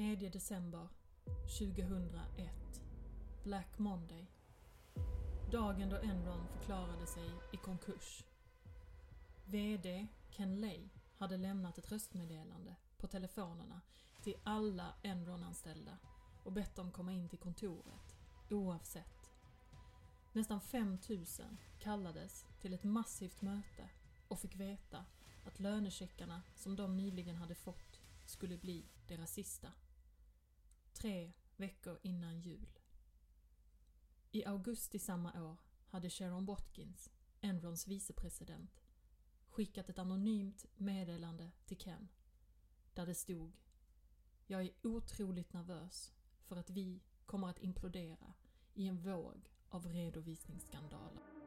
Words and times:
3 0.00 0.16
december 0.16 0.88
2001 1.58 2.50
Black 3.44 3.78
Monday 3.78 4.26
Dagen 5.52 5.88
då 5.88 5.96
Enron 5.96 6.48
förklarade 6.48 7.06
sig 7.06 7.30
i 7.52 7.56
konkurs. 7.56 8.24
VD 9.44 10.06
Ken 10.30 10.60
Lay 10.60 10.88
hade 11.18 11.36
lämnat 11.36 11.78
ett 11.78 11.92
röstmeddelande 11.92 12.76
på 12.98 13.06
telefonerna 13.06 13.80
till 14.22 14.34
alla 14.44 14.94
Enron-anställda 15.02 15.98
och 16.44 16.52
bett 16.52 16.76
dem 16.76 16.92
komma 16.92 17.12
in 17.12 17.28
till 17.28 17.38
kontoret, 17.38 18.16
oavsett. 18.50 19.30
Nästan 20.32 20.60
5000 20.60 21.56
kallades 21.78 22.46
till 22.60 22.74
ett 22.74 22.84
massivt 22.84 23.42
möte 23.42 23.88
och 24.28 24.40
fick 24.40 24.56
veta 24.56 25.04
att 25.46 25.60
lönecheckarna 25.60 26.42
som 26.54 26.76
de 26.76 26.96
nyligen 26.96 27.36
hade 27.36 27.54
fått 27.54 28.00
skulle 28.26 28.56
bli 28.56 28.84
deras 29.08 29.32
sista. 29.32 29.68
Tre 30.92 31.32
veckor 31.56 31.98
innan 32.02 32.40
jul. 32.40 32.78
I 34.32 34.44
augusti 34.44 34.98
samma 34.98 35.50
år 35.50 35.56
hade 35.86 36.10
Sharon 36.10 36.44
Watkins, 36.46 37.10
Enrons 37.40 37.86
vicepresident, 37.86 38.82
skickat 39.48 39.88
ett 39.88 39.98
anonymt 39.98 40.66
meddelande 40.76 41.50
till 41.66 41.78
Ken. 41.78 42.08
Där 42.94 43.06
det 43.06 43.14
stod 43.14 43.52
“Jag 44.46 44.62
är 44.62 44.70
otroligt 44.82 45.52
nervös 45.52 46.12
för 46.44 46.56
att 46.56 46.70
vi 46.70 47.00
kommer 47.26 47.48
att 47.48 47.62
implodera 47.62 48.34
i 48.74 48.88
en 48.88 48.98
våg 49.02 49.50
av 49.68 49.86
redovisningsskandaler”. 49.86 51.39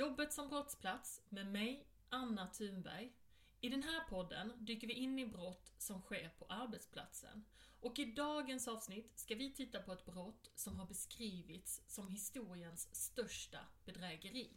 Jobbet 0.00 0.32
som 0.32 0.48
brottsplats 0.48 1.22
med 1.28 1.46
mig, 1.46 1.86
Anna 2.08 2.46
Thunberg. 2.46 3.12
I 3.60 3.68
den 3.68 3.82
här 3.82 4.00
podden 4.08 4.52
dyker 4.58 4.86
vi 4.86 4.92
in 4.92 5.18
i 5.18 5.26
brott 5.26 5.72
som 5.78 6.02
sker 6.02 6.28
på 6.38 6.46
arbetsplatsen. 6.48 7.44
Och 7.80 7.98
i 7.98 8.04
dagens 8.04 8.68
avsnitt 8.68 9.12
ska 9.18 9.34
vi 9.34 9.52
titta 9.52 9.82
på 9.82 9.92
ett 9.92 10.06
brott 10.06 10.50
som 10.54 10.78
har 10.78 10.86
beskrivits 10.86 11.82
som 11.86 12.08
historiens 12.08 12.94
största 12.94 13.58
bedrägeri. 13.84 14.50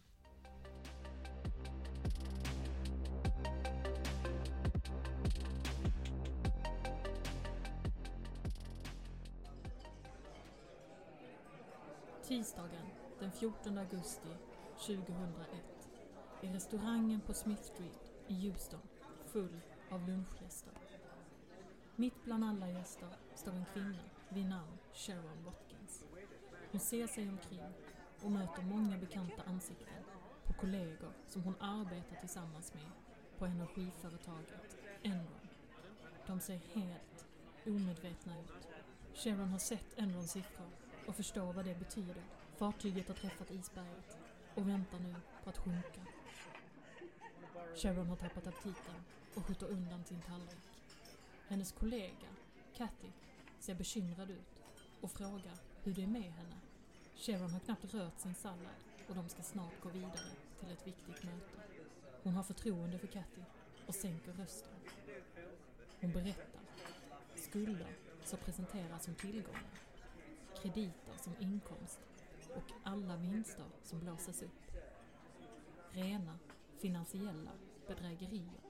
Tisdagen 12.28 12.88
den 13.20 13.32
14 13.32 13.78
augusti 13.78 14.30
2001 14.88 15.90
är 16.42 16.54
restaurangen 16.54 17.22
på 17.22 17.34
Smith 17.34 17.62
Street 17.62 18.12
i 18.28 18.34
Houston 18.34 18.80
full 19.26 19.60
av 19.90 20.08
lunchgäster. 20.10 20.74
Mitt 21.96 22.24
bland 22.24 22.44
alla 22.44 22.70
gäster 22.70 23.10
står 23.36 23.52
en 23.52 23.66
kvinna 23.74 24.04
vid 24.30 24.46
namn 24.46 24.78
Sharon 24.94 25.44
Watkins. 25.46 26.04
Hon 26.72 26.80
ser 26.80 27.08
sig 27.08 27.30
omkring 27.30 27.74
och 28.24 28.32
möter 28.32 28.62
många 28.62 28.98
bekanta 28.98 29.42
ansikten 29.46 30.04
på 30.48 30.54
kollegor 30.54 31.12
som 31.30 31.44
hon 31.44 31.56
arbetar 31.60 32.16
tillsammans 32.20 32.74
med 32.74 32.92
på 33.38 33.46
energiföretaget 33.46 34.78
Enron. 35.04 35.48
De 36.28 36.40
ser 36.40 36.60
helt 36.74 37.26
omedvetna 37.66 38.40
ut. 38.40 38.68
Sharon 39.14 39.50
har 39.50 39.60
sett 39.60 40.00
Enrons 40.00 40.32
siffror 40.32 40.70
och 41.08 41.16
förstår 41.16 41.54
vad 41.54 41.66
det 41.66 41.80
betyder. 41.80 42.24
Fartyget 42.58 43.08
har 43.08 43.16
träffat 43.16 43.52
isberget 43.52 44.18
och 44.56 44.70
väntar 44.70 45.00
nu 45.00 45.16
på 45.44 45.50
att 45.50 45.58
sjunka. 45.58 46.02
Sharon 47.76 48.08
har 48.08 48.16
tappat 48.16 48.48
aptiten 48.48 48.96
och 49.36 49.46
skjuter 49.46 49.68
undan 49.68 50.04
sin 50.06 50.22
tallrik. 50.22 50.70
Hennes 51.48 51.72
kollega, 51.72 52.30
Cathy, 52.74 53.08
ser 53.60 53.76
bekymrad 53.76 54.30
ut 54.30 54.64
och 55.02 55.12
frågar 55.12 55.58
hur 55.84 55.94
det 55.94 56.04
är 56.04 56.08
med 56.08 56.32
henne. 56.34 56.56
Sharon 57.16 57.52
har 57.52 57.60
knappt 57.60 57.94
rört 57.94 58.20
sin 58.20 58.36
sallad 58.36 58.76
och 59.08 59.16
de 59.16 59.30
ska 59.30 59.44
snart 59.44 59.82
gå 59.84 59.90
vidare 59.90 60.32
till 60.60 60.72
ett 60.72 60.88
viktigt 60.88 61.24
möte. 61.24 61.62
Hon 62.24 62.34
har 62.34 62.44
förtroende 62.44 63.00
för 63.00 63.08
Cathy 63.08 63.42
och 63.88 63.96
sänker 63.96 64.34
rösten. 64.34 64.78
Hon 66.02 66.12
berättar. 66.12 66.62
Skulder 67.36 67.96
som 68.26 68.40
presenteras 68.40 69.04
som 69.04 69.16
tillgångar. 69.16 69.64
Krediter 70.62 71.18
som 71.22 71.34
inkomst 71.40 72.00
och 72.56 72.72
alla 72.84 73.18
vinster 73.18 73.66
som 73.84 74.00
blåses 74.00 74.42
upp. 74.42 74.62
Rena 75.92 76.40
finansiella 76.78 77.52
bedrägerier. 77.88 78.62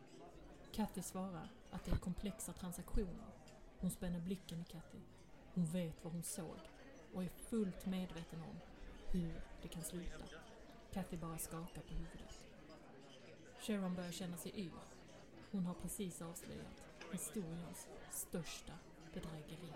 Katty 0.71 1.01
svarar 1.01 1.49
att 1.71 1.85
det 1.85 1.91
är 1.91 1.95
komplexa 1.95 2.53
transaktioner. 2.53 3.27
Hon 3.79 3.91
spänner 3.91 4.19
blicken 4.19 4.61
i 4.61 4.65
Katty. 4.65 4.99
Hon 5.53 5.65
vet 5.65 6.03
vad 6.03 6.13
hon 6.13 6.23
såg 6.23 6.59
och 7.13 7.23
är 7.23 7.29
fullt 7.29 7.85
medveten 7.85 8.41
om 8.41 8.59
hur 9.07 9.41
det 9.61 9.67
kan 9.67 9.83
sluta. 9.83 10.25
Katty 10.91 11.17
bara 11.17 11.37
skakar 11.37 11.81
på 11.81 11.93
huvudet. 11.93 12.47
Sharon 13.59 13.95
börjar 13.95 14.11
känna 14.11 14.37
sig 14.37 14.51
yr. 14.55 14.71
Hon 15.51 15.65
har 15.65 15.73
precis 15.73 16.21
avslöjat 16.21 16.83
historiens 17.11 17.87
största 18.11 18.73
bedrägeri. 19.13 19.73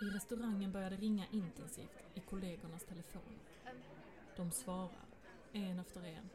I 0.00 0.04
restaurangen 0.04 0.72
börjar 0.72 0.90
det 0.90 0.96
ringa 0.96 1.26
intensivt 1.30 2.04
i 2.14 2.20
kollegornas 2.20 2.84
telefoner. 2.84 3.38
De 4.36 4.50
svarar, 4.50 5.06
en 5.52 5.78
efter 5.78 6.04
en. 6.04 6.28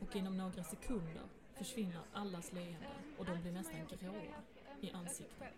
Och 0.00 0.16
inom 0.16 0.36
några 0.36 0.64
sekunder 0.64 1.22
försvinner 1.54 2.02
allas 2.12 2.52
leenden 2.52 2.90
och 3.18 3.24
de 3.24 3.40
blir 3.40 3.52
nästan 3.52 3.86
gråa 4.00 4.42
i 4.80 4.90
ansiktet. 4.90 5.54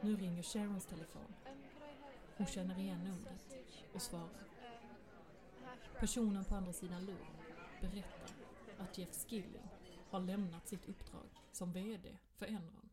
Nu 0.00 0.16
ringer 0.16 0.42
Sharons 0.42 0.86
telefon. 0.86 1.34
Hon 2.36 2.46
känner 2.46 2.78
igen 2.78 3.04
numret 3.04 3.54
och 3.94 4.02
svarar. 4.02 4.44
Personen 5.98 6.44
på 6.44 6.54
andra 6.54 6.72
sidan 6.72 7.06
luren 7.06 7.36
berättar 7.80 8.30
att 8.78 8.98
Jeff 8.98 9.26
Skilling 9.26 9.68
har 10.10 10.20
lämnat 10.20 10.68
sitt 10.68 10.88
uppdrag 10.88 11.28
som 11.52 11.72
VD 11.72 12.18
för 12.36 12.46
Enron. 12.46 12.88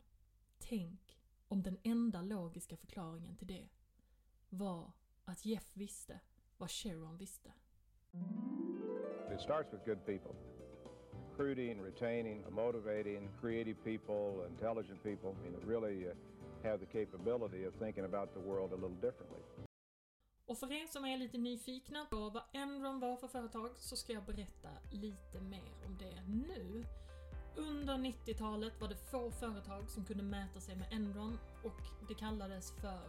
Tänk 0.60 1.21
om 1.52 1.64
den 1.64 1.78
enda 1.84 2.22
logiska 2.22 2.78
förklaringen 2.78 3.36
till 3.36 3.48
det 3.48 3.70
var 4.50 4.92
att 5.26 5.46
Jeff 5.46 5.72
visste 5.74 6.20
vad 6.58 6.72
Sharon 6.72 7.18
visste. 7.18 7.54
It 9.34 9.42
starts 9.42 9.74
with 9.74 9.86
good 9.86 10.06
people. 10.06 10.36
Recruiting, 11.30 11.84
retaining, 11.84 12.46
motivating, 12.52 13.30
creative 13.42 13.78
people, 13.84 14.48
intelligent 14.48 15.04
people, 15.04 15.30
I 15.30 15.50
mean, 15.50 15.56
really 15.68 16.08
uh, 16.08 16.14
have 16.64 16.78
the 16.78 16.86
capability 16.86 17.68
of 17.68 17.74
thinking 17.80 18.06
about 18.06 18.34
the 18.34 18.40
world 18.40 18.74
a 18.74 18.76
little 18.76 19.10
differently. 19.10 19.42
Och 20.46 20.58
för 20.58 20.72
er 20.72 20.88
som 20.88 21.06
är 21.06 21.18
lite 21.18 21.38
nyfikna 21.38 22.06
på 22.06 22.30
vad 22.30 22.44
Enron 22.54 23.00
var 23.00 23.18
för 23.18 23.28
företag 23.28 23.70
så 23.78 23.96
ska 23.96 24.14
jag 24.14 24.26
berätta 24.26 24.70
lite 24.92 25.42
mer 25.42 25.72
om 25.86 25.98
det 25.98 26.22
nu. 26.28 26.86
Under 27.56 27.94
90-talet 27.94 28.82
var 28.82 28.88
det 28.88 28.96
få 28.96 29.32
företag 29.32 29.90
som 29.90 30.06
kunde 30.06 30.24
mäta 30.24 30.60
sig 30.60 30.76
med 30.76 30.88
Enron 30.92 31.40
och 31.64 32.08
det 32.08 32.14
kallades 32.14 32.72
för 32.72 33.02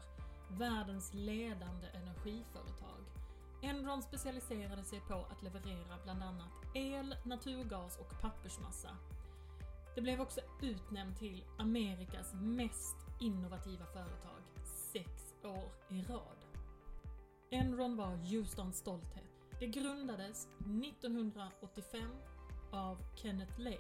världens 0.49 1.15
ledande 1.15 1.87
energiföretag. 1.87 3.01
Enron 3.63 4.03
specialiserade 4.03 4.85
sig 4.85 5.01
på 5.01 5.15
att 5.15 5.43
leverera 5.43 5.99
bland 6.05 6.23
annat 6.23 6.53
el, 6.75 7.17
naturgas 7.25 7.99
och 7.99 8.21
pappersmassa. 8.21 8.97
Det 9.95 10.01
blev 10.01 10.21
också 10.21 10.41
utnämnt 10.63 11.19
till 11.19 11.45
Amerikas 11.59 12.35
mest 12.35 12.97
innovativa 13.21 13.87
företag 13.87 14.43
sex 14.65 15.35
år 15.45 15.73
i 15.89 16.03
rad. 16.03 16.37
Enron 17.51 17.97
var 17.97 18.17
Houstons 18.17 18.77
stolthet. 18.77 19.31
Det 19.61 19.67
grundades 19.67 20.49
1985 20.59 22.03
av 22.71 22.99
Kenneth 23.15 23.61
Lay. 23.61 23.79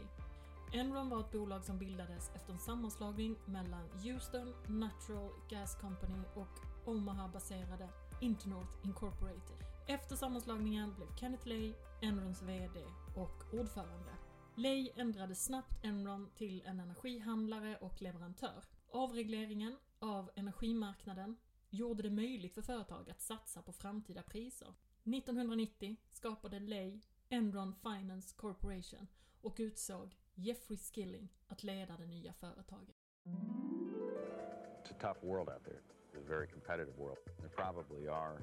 Enron 0.75 1.09
var 1.09 1.21
ett 1.21 1.33
bolag 1.33 1.65
som 1.65 1.79
bildades 1.79 2.31
efter 2.35 2.53
en 2.53 2.59
sammanslagning 2.59 3.37
mellan 3.47 3.89
Houston 3.91 4.55
Natural 4.69 5.31
Gas 5.51 5.75
Company 5.81 6.23
och 6.35 6.89
Omaha-baserade 6.89 7.89
Internorth 8.21 8.87
Incorporated. 8.87 9.57
Efter 9.89 10.17
sammanslagningen 10.17 10.95
blev 10.95 11.17
Kenneth 11.17 11.49
Lay 11.49 11.75
Enrons 12.03 12.43
VD 12.43 12.85
och 13.17 13.55
ordförande. 13.55 14.13
Lay 14.55 14.91
ändrade 14.97 15.35
snabbt 15.35 15.85
Enron 15.85 16.31
till 16.35 16.63
en 16.67 16.81
energihandlare 16.81 17.77
och 17.77 18.03
leverantör. 18.03 18.65
Avregleringen 18.91 19.77
av 19.99 20.31
energimarknaden 20.35 21.37
gjorde 21.71 22.03
det 22.03 22.11
möjligt 22.11 22.55
för 22.55 22.63
företag 22.63 23.11
att 23.11 23.23
satsa 23.23 23.63
på 23.63 23.73
framtida 23.73 24.23
priser. 24.23 24.75
1990 25.05 25.97
skapade 26.13 26.61
Lay 26.61 27.01
Enron 27.29 27.75
Finance 27.75 28.35
Corporation 28.37 29.07
och 29.41 29.57
utsåg 29.59 30.22
Jeffrey 30.34 30.79
Skilling 30.79 31.29
att 31.46 31.62
leda 31.62 31.96
det 31.96 32.06
nya 32.06 32.32
företaget. 32.32 32.96
It's 34.82 34.90
a 34.90 35.14
tough 35.14 35.25
world 35.25 35.49
out 35.49 35.64
there. 35.64 35.81
It's 36.12 36.19
a 36.19 36.29
very 36.29 36.46
competitive 36.46 36.96
world. 36.99 37.19
There 37.38 37.49
probably 37.49 38.08
are 38.08 38.38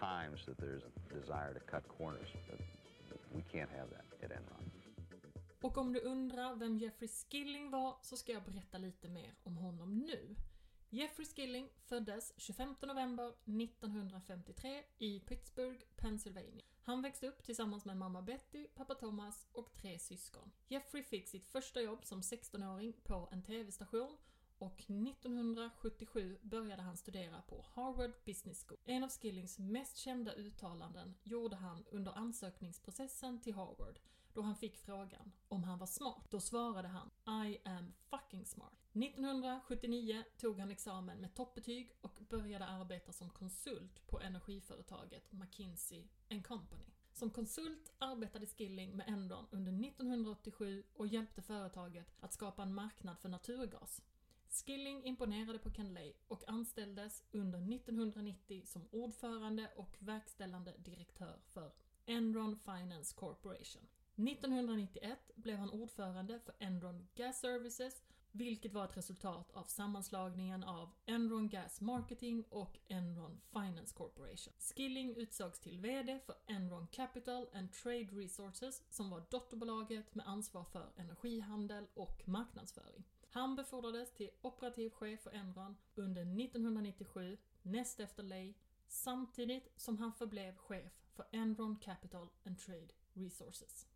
times 0.00 0.44
that 0.46 0.58
there's 0.58 0.84
a 0.84 1.14
desire 1.14 1.54
to 1.54 1.60
cut 1.60 1.88
corners, 1.98 2.28
but 3.08 3.20
we 3.34 3.42
can't 3.42 3.70
have 3.70 3.90
that 3.90 4.24
at 4.24 4.30
Enron. 4.30 4.70
Och 5.62 5.78
om 5.78 5.92
du 5.92 6.00
undrar 6.00 6.54
vem 6.54 6.78
Jeffrey 6.78 7.08
Skilling 7.08 7.70
var 7.70 7.98
så 8.02 8.16
ska 8.16 8.32
jag 8.32 8.42
berätta 8.44 8.78
lite 8.78 9.08
mer 9.08 9.34
om 9.42 9.56
honom 9.56 9.98
nu. 9.98 10.36
Jeffrey 10.90 11.26
Skilling 11.26 11.68
föddes 11.76 12.32
25 12.36 12.74
november 12.82 13.28
1953 13.28 14.82
i 14.98 15.20
Pittsburgh, 15.20 15.78
Pennsylvania. 15.96 16.64
Han 16.86 17.02
växte 17.02 17.28
upp 17.28 17.42
tillsammans 17.44 17.84
med 17.84 17.96
mamma 17.96 18.22
Betty, 18.22 18.66
pappa 18.74 18.94
Thomas 18.94 19.46
och 19.52 19.74
tre 19.74 19.98
syskon. 19.98 20.50
Jeffrey 20.68 21.02
fick 21.02 21.28
sitt 21.28 21.46
första 21.46 21.80
jobb 21.80 22.04
som 22.04 22.20
16-åring 22.20 22.92
på 23.04 23.28
en 23.32 23.42
TV-station 23.42 24.16
och 24.58 24.80
1977 24.80 26.38
började 26.42 26.82
han 26.82 26.96
studera 26.96 27.42
på 27.42 27.64
Harvard 27.74 28.12
Business 28.24 28.64
School. 28.64 28.78
En 28.84 29.04
av 29.04 29.08
Skillings 29.08 29.58
mest 29.58 29.96
kända 29.96 30.32
uttalanden 30.32 31.14
gjorde 31.22 31.56
han 31.56 31.84
under 31.90 32.12
ansökningsprocessen 32.12 33.40
till 33.40 33.54
Harvard 33.54 33.98
då 34.36 34.42
han 34.42 34.56
fick 34.56 34.76
frågan 34.76 35.32
om 35.48 35.64
han 35.64 35.78
var 35.78 35.86
smart. 35.86 36.26
Då 36.30 36.40
svarade 36.40 36.88
han 36.88 37.10
I 37.46 37.58
am 37.64 37.92
fucking 38.10 38.46
smart. 38.46 38.72
1979 38.92 40.24
tog 40.38 40.58
han 40.58 40.70
examen 40.70 41.20
med 41.20 41.34
toppbetyg 41.34 41.90
och 42.00 42.20
började 42.28 42.66
arbeta 42.66 43.12
som 43.12 43.30
konsult 43.30 44.06
på 44.06 44.20
energiföretaget 44.20 45.32
McKinsey 45.32 46.04
Company. 46.44 46.84
Som 47.12 47.30
konsult 47.30 47.92
arbetade 47.98 48.46
Skilling 48.46 48.96
med 48.96 49.08
Endon 49.08 49.46
under 49.50 49.88
1987 49.88 50.82
och 50.94 51.06
hjälpte 51.06 51.42
företaget 51.42 52.14
att 52.20 52.32
skapa 52.32 52.62
en 52.62 52.74
marknad 52.74 53.18
för 53.18 53.28
naturgas. 53.28 54.02
Skilling 54.50 55.04
imponerade 55.04 55.58
på 55.58 55.70
Ken 55.70 55.94
Lay 55.94 56.12
och 56.28 56.48
anställdes 56.48 57.24
under 57.32 57.58
1990 57.58 58.62
som 58.64 58.88
ordförande 58.90 59.70
och 59.76 59.96
verkställande 59.98 60.74
direktör 60.78 61.38
för 61.52 61.72
Enron 62.06 62.56
Finance 62.56 63.14
Corporation. 63.16 63.82
1991 64.16 65.30
blev 65.34 65.58
han 65.58 65.70
ordförande 65.70 66.40
för 66.40 66.54
Enron 66.58 67.06
Gas 67.14 67.40
Services 67.40 68.02
vilket 68.36 68.72
var 68.72 68.84
ett 68.84 68.96
resultat 68.96 69.50
av 69.52 69.64
sammanslagningen 69.64 70.64
av 70.64 70.90
Enron 71.06 71.48
Gas 71.48 71.80
Marketing 71.80 72.44
och 72.50 72.78
Enron 72.88 73.40
Finance 73.52 73.94
Corporation. 73.94 74.54
Skilling 74.58 75.16
utsågs 75.16 75.60
till 75.60 75.78
VD 75.78 76.20
för 76.26 76.34
Enron 76.46 76.86
Capital 76.86 77.46
and 77.52 77.72
Trade 77.72 78.08
Resources 78.12 78.82
som 78.90 79.10
var 79.10 79.22
dotterbolaget 79.30 80.14
med 80.14 80.28
ansvar 80.28 80.64
för 80.64 80.92
energihandel 80.96 81.86
och 81.94 82.22
marknadsföring. 82.28 83.04
Han 83.36 83.56
befordrades 83.56 84.12
till 84.12 84.30
operativ 84.42 84.90
chef 84.90 85.20
för 85.20 85.30
Enron 85.30 85.76
under 85.94 86.22
1997, 86.22 87.38
näst 87.62 88.00
efter 88.00 88.22
Lay, 88.22 88.54
samtidigt 88.86 89.72
som 89.76 89.98
han 89.98 90.12
förblev 90.12 90.56
chef 90.56 90.92
för 91.12 91.26
Enron 91.32 91.76
Capital 91.76 92.28
and 92.46 92.58
Trade 92.58 92.88
Resources. 93.12 93.86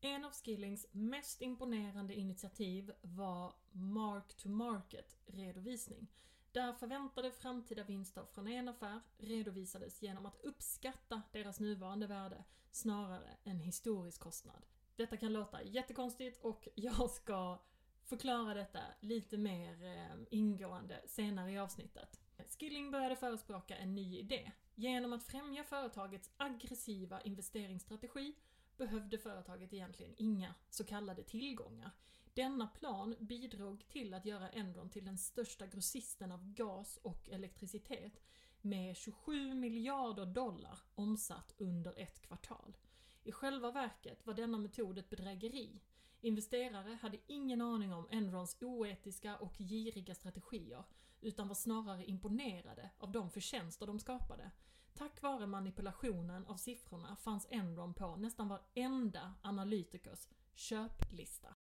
En 0.00 0.24
av 0.24 0.30
Skillings 0.32 0.86
mest 0.92 1.42
imponerande 1.42 2.14
initiativ 2.14 2.92
var 3.02 3.54
Mark 3.72 4.34
to 4.36 4.48
Market-redovisning. 4.48 6.06
Där 6.52 6.72
förväntade 6.72 7.30
framtida 7.30 7.84
vinster 7.84 8.24
från 8.32 8.48
en 8.48 8.68
affär 8.68 9.00
redovisades 9.18 10.02
genom 10.02 10.26
att 10.26 10.40
uppskatta 10.42 11.22
deras 11.32 11.60
nuvarande 11.60 12.06
värde 12.06 12.44
snarare 12.70 13.36
än 13.44 13.60
historisk 13.60 14.20
kostnad. 14.20 14.66
Detta 14.96 15.16
kan 15.16 15.32
låta 15.32 15.62
jättekonstigt 15.62 16.44
och 16.44 16.68
jag 16.74 17.10
ska 17.10 17.58
förklara 18.04 18.54
detta 18.54 18.80
lite 19.00 19.38
mer 19.38 19.84
eh, 19.84 20.16
ingående 20.30 21.00
senare 21.06 21.50
i 21.50 21.58
avsnittet. 21.58 22.20
Skilling 22.58 22.90
började 22.90 23.16
förespråka 23.16 23.76
en 23.76 23.94
ny 23.94 24.18
idé. 24.18 24.52
Genom 24.74 25.12
att 25.12 25.22
främja 25.22 25.64
företagets 25.64 26.30
aggressiva 26.36 27.20
investeringsstrategi 27.20 28.34
behövde 28.76 29.18
företaget 29.18 29.72
egentligen 29.72 30.14
inga 30.16 30.54
så 30.70 30.84
kallade 30.84 31.22
tillgångar. 31.22 31.90
Denna 32.34 32.66
plan 32.66 33.16
bidrog 33.20 33.88
till 33.88 34.14
att 34.14 34.26
göra 34.26 34.48
Enron 34.48 34.90
till 34.90 35.04
den 35.04 35.18
största 35.18 35.66
grossisten 35.66 36.32
av 36.32 36.52
gas 36.54 36.98
och 37.02 37.28
elektricitet 37.28 38.22
med 38.60 38.96
27 38.96 39.54
miljarder 39.54 40.26
dollar 40.26 40.78
omsatt 40.94 41.54
under 41.58 41.98
ett 41.98 42.20
kvartal. 42.22 42.76
I 43.22 43.32
själva 43.32 43.70
verket 43.70 44.26
var 44.26 44.34
denna 44.34 44.58
metod 44.58 44.98
ett 44.98 45.10
bedrägeri. 45.10 45.80
Investerare 46.24 46.98
hade 47.02 47.18
ingen 47.26 47.60
aning 47.60 47.92
om 47.92 48.08
Enrons 48.10 48.56
oetiska 48.60 49.36
och 49.36 49.54
giriga 49.58 50.14
strategier 50.14 50.84
utan 51.20 51.48
var 51.48 51.54
snarare 51.54 52.04
imponerade 52.04 52.90
av 52.98 53.12
de 53.12 53.30
förtjänster 53.30 53.86
de 53.86 53.98
skapade. 53.98 54.50
Tack 54.94 55.22
vare 55.22 55.46
manipulationen 55.46 56.46
av 56.46 56.56
siffrorna 56.56 57.16
fanns 57.16 57.46
Enron 57.50 57.94
på 57.94 58.16
nästan 58.16 58.48
varenda 58.48 59.34
analytikers 59.42 60.28
köplista. 60.54 61.54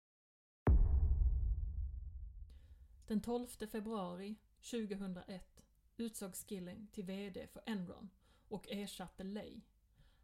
Den 3.07 3.21
12 3.21 3.47
februari 3.47 4.35
2001 4.71 5.63
utsågs 5.97 6.45
Skilling 6.45 6.87
till 6.91 7.05
VD 7.05 7.47
för 7.47 7.61
Enron 7.65 8.09
och 8.47 8.67
ersatte 8.69 9.23
Lay. 9.23 9.61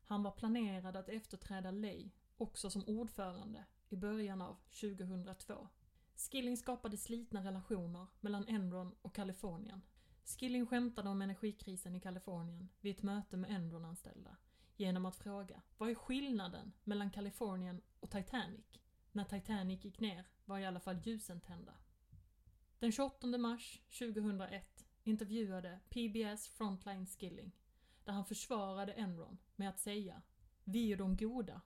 Han 0.04 0.24
var 0.24 0.32
planerad 0.32 0.96
att 0.96 1.10
efterträda 1.10 1.72
Lay 1.72 2.10
också 2.38 2.70
som 2.70 2.84
ordförande 2.88 3.66
i 3.90 3.96
början 3.96 4.42
av 4.42 4.58
2002. 4.82 5.68
Skilling 6.16 6.58
skapade 6.58 6.98
slitna 6.98 7.44
relationer 7.44 8.08
mellan 8.20 8.48
Enron 8.48 8.96
och 9.02 9.16
Kalifornien 9.16 9.82
Skilling 10.38 10.68
skämtade 10.68 11.10
om 11.10 11.22
energikrisen 11.22 11.96
i 11.96 12.00
Kalifornien 12.00 12.70
vid 12.82 12.96
ett 12.96 13.04
möte 13.04 13.38
med 13.38 13.52
Enron-anställda 13.52 14.38
genom 14.76 15.06
att 15.06 15.16
fråga 15.16 15.62
vad 15.78 15.90
är 15.90 15.96
skillnaden 15.96 16.72
mellan 16.84 17.12
Kalifornien 17.12 17.82
och 18.00 18.12
Titanic? 18.12 18.66
När 19.12 19.24
Titanic 19.24 19.86
gick 19.86 20.00
ner 20.00 20.28
var 20.46 20.60
i 20.60 20.66
alla 20.66 20.80
fall 20.80 21.02
ljusen 21.04 21.42
tända. 21.42 21.74
Den 22.80 22.92
28 22.92 23.28
mars 23.28 23.82
2001 24.00 24.86
intervjuade 25.04 25.80
PBS 25.90 26.48
Frontline 26.48 27.06
Skilling 27.06 27.52
där 28.04 28.14
han 28.14 28.26
försvarade 28.26 28.94
Enron 28.94 29.38
med 29.56 29.70
att 29.70 29.80
säga 29.80 30.22
Vi 30.64 30.92
är 30.92 30.98
de 30.98 31.18
goda. 31.18 31.62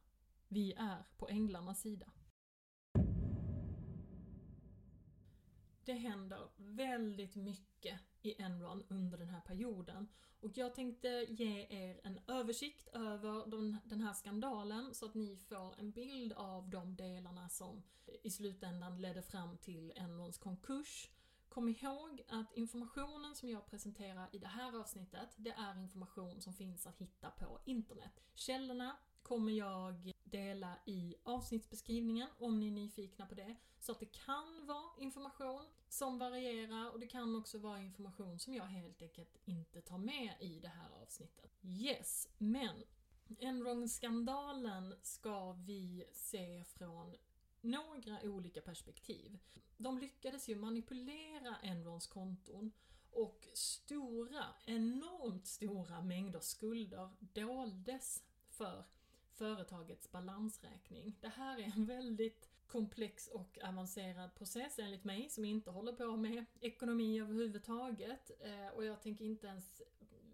Vi 0.48 0.74
är 0.74 1.04
på 1.18 1.30
änglarnas 1.30 1.82
sida. 1.82 2.12
Det 5.86 5.94
händer 5.94 6.50
väldigt 6.58 7.36
mycket 7.36 8.00
i 8.22 8.42
Enron 8.42 8.84
under 8.90 9.18
den 9.18 9.30
här 9.30 9.42
perioden. 9.42 10.08
Och 10.40 10.58
jag 10.58 10.76
tänkte 10.76 11.08
ge 11.30 11.68
er 11.70 12.00
en 12.04 12.20
översikt 12.28 12.88
över 12.88 13.50
den 13.90 14.02
här 14.02 14.14
skandalen 14.14 14.94
så 14.94 15.06
att 15.06 15.14
ni 15.14 15.38
får 15.38 15.80
en 15.80 15.92
bild 15.92 16.34
av 16.34 16.70
de 16.70 16.96
delarna 16.96 17.50
som 17.50 17.84
i 18.24 18.30
slutändan 18.30 19.02
ledde 19.02 19.22
fram 19.22 19.58
till 19.58 19.94
Enrons 19.96 20.38
konkurs. 20.38 21.10
Kom 21.50 21.70
ihåg 21.70 22.24
att 22.28 22.54
informationen 22.58 23.36
som 23.36 23.50
jag 23.50 23.66
presenterar 23.66 24.30
i 24.32 24.38
det 24.38 24.48
här 24.48 24.80
avsnittet, 24.80 25.30
det 25.38 25.52
är 25.52 25.80
information 25.80 26.42
som 26.42 26.54
finns 26.54 26.88
att 26.88 26.98
hitta 26.98 27.30
på 27.30 27.60
internet. 27.66 28.20
Källorna 28.34 28.98
kommer 29.22 29.52
jag 29.52 30.14
dela 30.34 30.76
i 30.86 31.16
avsnittsbeskrivningen 31.24 32.28
om 32.40 32.60
ni 32.60 32.68
är 32.68 32.72
nyfikna 32.72 33.26
på 33.26 33.36
det. 33.36 33.56
Så 33.80 33.92
att 33.92 34.00
det 34.00 34.06
kan 34.06 34.66
vara 34.66 35.00
information 35.00 35.66
som 35.90 36.18
varierar 36.18 36.90
och 36.90 37.00
det 37.00 37.08
kan 37.08 37.36
också 37.36 37.58
vara 37.58 37.82
information 37.82 38.40
som 38.40 38.54
jag 38.54 38.66
helt 38.66 39.02
enkelt 39.02 39.38
inte 39.46 39.82
tar 39.82 39.98
med 39.98 40.36
i 40.40 40.60
det 40.60 40.68
här 40.68 40.90
avsnittet. 41.02 41.52
Yes, 41.62 42.30
men 42.38 42.84
Enron-skandalen 43.40 44.96
ska 45.02 45.54
vi 45.54 46.06
se 46.14 46.64
från 46.64 47.16
några 47.62 48.22
olika 48.24 48.62
perspektiv. 48.62 49.40
De 49.78 49.98
lyckades 49.98 50.50
ju 50.50 50.56
manipulera 50.56 51.56
Enrons 51.62 52.08
konton 52.08 52.72
och 53.12 53.48
stora, 53.54 54.46
enormt 54.66 55.48
stora 55.48 56.02
mängder 56.02 56.40
skulder 56.40 57.10
doldes 57.20 58.24
för 58.50 58.86
företagets 59.34 60.12
balansräkning. 60.12 61.16
Det 61.22 61.28
här 61.28 61.60
är 61.60 61.72
en 61.76 61.86
väldigt 61.86 62.50
komplex 62.68 63.28
och 63.28 63.58
avancerad 63.64 64.36
process 64.36 64.80
enligt 64.80 65.04
mig 65.04 65.30
som 65.30 65.46
inte 65.46 65.72
håller 65.72 65.94
på 65.94 66.16
med 66.16 66.46
ekonomi 66.60 67.20
överhuvudtaget 67.20 68.32
eh, 68.40 68.68
och 68.76 68.86
jag 68.86 69.02
tänker 69.02 69.26
inte 69.26 69.48
ens 69.48 69.82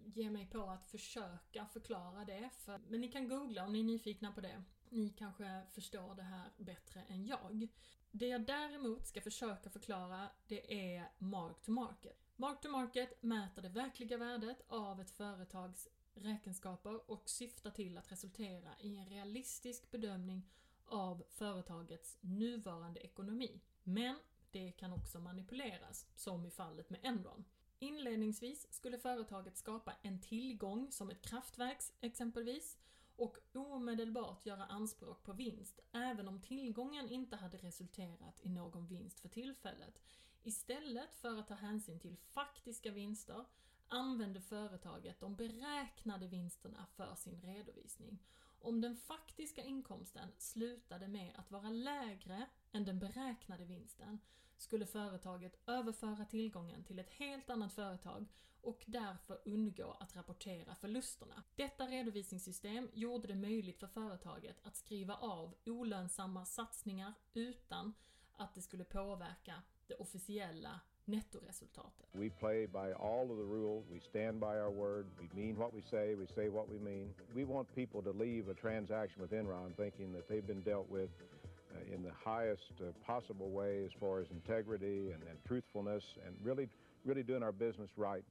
ge 0.05 0.29
mig 0.29 0.45
på 0.45 0.69
att 0.69 0.87
försöka 0.87 1.65
förklara 1.65 2.25
det. 2.25 2.49
För, 2.57 2.81
men 2.87 3.01
ni 3.01 3.11
kan 3.11 3.27
googla 3.27 3.65
om 3.65 3.73
ni 3.73 3.79
är 3.79 3.83
nyfikna 3.83 4.31
på 4.31 4.41
det. 4.41 4.63
Ni 4.89 5.09
kanske 5.09 5.61
förstår 5.71 6.15
det 6.15 6.23
här 6.23 6.49
bättre 6.57 7.01
än 7.07 7.25
jag. 7.25 7.67
Det 8.11 8.27
jag 8.27 8.45
däremot 8.45 9.07
ska 9.07 9.21
försöka 9.21 9.69
förklara 9.69 10.29
det 10.47 10.93
är 10.93 11.11
mark 11.17 11.61
to 11.61 11.71
market. 11.71 12.25
Mark 12.35 12.61
to 12.61 12.69
market 12.69 13.23
mäter 13.23 13.61
det 13.61 13.69
verkliga 13.69 14.17
värdet 14.17 14.61
av 14.67 15.01
ett 15.01 15.11
företags 15.11 15.87
räkenskaper 16.19 17.11
och 17.11 17.29
syftar 17.29 17.71
till 17.71 17.97
att 17.97 18.11
resultera 18.11 18.69
i 18.79 18.97
en 18.97 19.05
realistisk 19.05 19.91
bedömning 19.91 20.49
av 20.85 21.23
företagets 21.29 22.17
nuvarande 22.21 22.99
ekonomi. 22.99 23.61
Men 23.83 24.15
det 24.51 24.71
kan 24.71 24.93
också 24.93 25.19
manipuleras, 25.19 26.05
som 26.15 26.45
i 26.45 26.51
fallet 26.51 26.89
med 26.89 26.99
Enron. 27.03 27.45
Inledningsvis 27.79 28.73
skulle 28.73 28.97
företaget 28.97 29.57
skapa 29.57 29.93
en 30.01 30.21
tillgång 30.21 30.91
som 30.91 31.09
ett 31.09 31.21
kraftverk 31.21 31.81
exempelvis 31.99 32.77
och 33.15 33.37
omedelbart 33.53 34.45
göra 34.45 34.65
anspråk 34.65 35.23
på 35.23 35.33
vinst, 35.33 35.79
även 35.91 36.27
om 36.27 36.41
tillgången 36.41 37.09
inte 37.09 37.35
hade 37.35 37.57
resulterat 37.57 38.39
i 38.41 38.49
någon 38.49 38.87
vinst 38.87 39.19
för 39.19 39.29
tillfället. 39.29 40.01
Istället 40.43 41.15
för 41.15 41.39
att 41.39 41.47
ta 41.47 41.53
hänsyn 41.53 41.99
till 41.99 42.17
faktiska 42.17 42.91
vinster 42.91 43.45
använde 43.89 44.41
företaget 44.41 45.19
de 45.19 45.35
beräknade 45.35 46.27
vinsterna 46.27 46.85
för 46.95 47.15
sin 47.15 47.41
redovisning. 47.41 48.19
Om 48.61 48.81
den 48.81 48.95
faktiska 48.95 49.63
inkomsten 49.63 50.31
slutade 50.37 51.07
med 51.07 51.33
att 51.35 51.51
vara 51.51 51.69
lägre 51.69 52.45
än 52.71 52.85
den 52.85 52.99
beräknade 52.99 53.65
vinsten 53.65 54.19
skulle 54.57 54.85
företaget 54.85 55.59
överföra 55.65 56.25
tillgången 56.25 56.83
till 56.83 56.99
ett 56.99 57.09
helt 57.09 57.49
annat 57.49 57.73
företag 57.73 58.25
och 58.61 58.83
därför 58.85 59.39
undgå 59.45 59.97
att 59.99 60.15
rapportera 60.15 60.75
förlusterna. 60.75 61.43
Detta 61.55 61.87
redovisningssystem 61.87 62.89
gjorde 62.93 63.27
det 63.27 63.35
möjligt 63.35 63.79
för 63.79 63.87
företaget 63.87 64.65
att 64.65 64.75
skriva 64.75 65.15
av 65.15 65.55
olönsamma 65.65 66.45
satsningar 66.45 67.13
utan 67.33 67.93
att 68.37 68.55
det 68.55 68.61
skulle 68.61 68.83
påverka 68.83 69.61
det 69.89 69.95
officiella 69.95 70.79
nettoresultatet. 71.09 72.05
We 72.13 72.29
play 72.29 72.67
by 72.67 72.93
all 72.93 73.31
of 73.31 73.37
the 73.37 73.45
rules. 73.57 73.85
We 73.91 73.99
stand 73.99 74.39
by 74.39 74.59
our 74.63 74.71
word. 74.71 75.05
We 75.19 75.41
mean 75.41 75.55
what 75.57 75.73
we 75.73 75.81
say. 75.81 76.15
We 76.15 76.27
say 76.35 76.49
what 76.49 76.67
we 76.69 76.79
mean. 76.79 77.13
We 77.35 77.43
want 77.45 77.75
people 77.75 78.01
to 78.01 78.11
leave 78.23 78.51
a 78.51 78.53
transaction 78.53 79.21
with 79.21 79.31
Enron 79.33 79.75
thinking 79.75 80.13
that 80.13 80.27
they've 80.27 80.47
been 80.47 80.61
dealt 80.61 80.89
with 80.89 81.09
uh, 81.19 81.95
in 81.95 82.03
the 82.03 82.13
highest 82.31 82.73
uh, 82.81 82.85
possible 83.05 83.49
way 83.49 83.85
as 83.85 83.91
far 83.99 84.21
as 84.21 84.27
integrity 84.31 85.11
and, 85.13 85.23
and 85.29 85.37
truthfulness 85.47 86.03
and 86.25 86.35
really, 86.43 86.69
really 87.05 87.23
doing 87.23 87.43
our 87.43 87.53
business 87.53 87.89
right. 87.97 88.25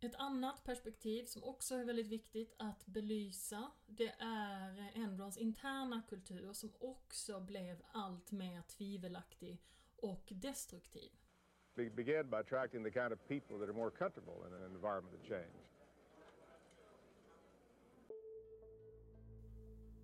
Ett 0.00 0.14
annat 0.14 0.64
perspektiv 0.64 1.24
som 1.24 1.44
också 1.44 1.74
är 1.74 1.84
väldigt 1.84 2.06
viktigt 2.06 2.54
att 2.58 2.86
belysa 2.86 3.70
det 3.86 4.14
är 4.18 4.92
Enrons 4.94 5.36
interna 5.36 6.02
kultur 6.08 6.52
som 6.52 6.72
också 6.78 7.40
blev 7.40 7.82
allt 7.92 8.32
mer 8.32 8.62
tvivelaktig 8.62 9.62
och 10.02 10.32
destruktiv. 10.34 11.10
Be- 11.74 11.90
began 11.90 12.30
by 12.30 12.36
attracting 12.36 12.84
the 12.84 12.90
kind 12.90 13.12
of 13.12 13.18
people 13.28 13.58
that 13.58 13.68
are 13.68 13.72
more 13.72 13.90
comfortable 13.90 14.46
in 14.46 14.54
an 14.54 14.62
environment 14.62 15.14
of 15.14 15.28
change. 15.28 15.58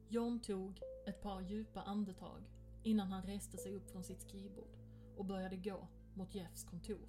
John 0.09 0.41
tog 0.41 0.81
ett 1.07 1.23
par 1.23 1.41
djupa 1.41 1.83
andetag 1.83 2.43
innan 2.83 3.13
han 3.13 3.23
reste 3.23 3.57
sig 3.59 3.75
upp 3.75 3.91
från 3.91 4.05
sitt 4.05 4.21
skrivbord 4.21 4.77
och 5.17 5.25
började 5.25 5.57
gå 5.57 5.89
mot 6.15 6.35
Jeffs 6.35 6.65
kontor. 6.65 7.09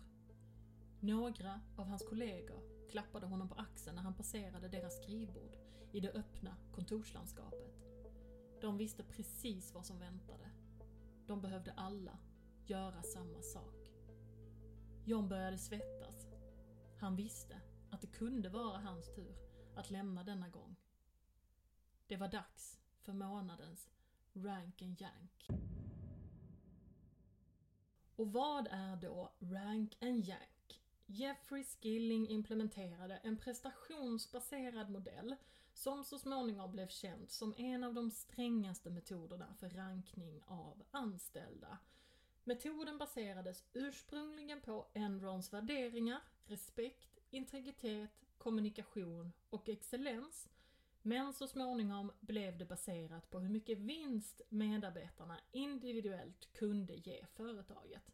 Några 1.00 1.62
av 1.78 1.88
hans 1.88 2.04
kollegor 2.04 2.62
klappade 2.90 3.26
honom 3.26 3.50
på 3.50 3.56
axeln 3.56 3.96
när 3.96 4.04
han 4.04 4.14
passerade 4.14 4.68
deras 4.68 4.98
skrivbord 5.04 5.58
i 5.92 6.00
det 6.00 6.12
öppna 6.12 6.56
kontorslandskapet. 6.72 7.82
De 8.62 8.78
visste 8.78 9.04
precis 9.04 9.74
vad 9.74 9.86
som 9.86 10.00
väntade. 10.00 10.50
De 11.28 11.42
behövde 11.42 11.72
alla 11.78 12.18
göra 12.70 13.04
samma 13.04 13.42
sak. 13.42 13.92
John 15.06 15.30
började 15.30 15.58
svettas. 15.58 16.28
Han 17.00 17.16
visste 17.16 17.62
att 17.92 18.02
det 18.02 18.08
kunde 18.08 18.50
vara 18.50 18.78
hans 18.78 19.16
tur 19.16 19.36
att 19.76 19.92
lämna 19.92 20.24
denna 20.24 20.50
gång. 20.50 20.76
Det 22.08 22.18
var 22.18 22.28
dags 22.28 22.80
för 23.02 23.14
månadens 23.14 23.90
Rank 24.34 24.82
and 24.82 25.02
Yank. 25.02 25.48
Och 28.16 28.32
vad 28.32 28.68
är 28.72 28.96
då 28.96 29.34
Rank 29.40 29.98
and 30.02 30.26
Yank? 30.26 30.82
Jeffrey 31.06 31.64
Skilling 31.64 32.30
implementerade 32.30 33.18
en 33.18 33.38
prestationsbaserad 33.38 34.90
modell 34.90 35.36
som 35.74 36.04
så 36.04 36.20
småningom 36.20 36.72
blev 36.72 36.88
känd 36.88 37.30
som 37.30 37.54
en 37.58 37.84
av 37.84 37.94
de 37.94 38.12
strängaste 38.12 38.90
metoderna 38.90 39.54
för 39.60 39.70
rankning 39.70 40.42
av 40.46 40.84
anställda. 40.92 41.78
Metoden 42.48 42.98
baserades 42.98 43.64
ursprungligen 43.74 44.62
på 44.62 44.88
Enrons 44.94 45.54
värderingar, 45.54 46.22
respekt, 46.46 47.20
integritet, 47.30 48.12
kommunikation 48.38 49.34
och 49.50 49.70
excellens 49.70 50.50
men 51.08 51.34
så 51.34 51.48
småningom 51.48 52.12
blev 52.20 52.58
det 52.58 52.66
baserat 52.66 53.30
på 53.30 53.40
hur 53.40 53.50
mycket 53.50 53.78
vinst 53.78 54.42
medarbetarna 54.50 55.40
individuellt 55.52 56.54
kunde 56.54 56.94
ge 56.94 57.26
företaget. 57.26 58.12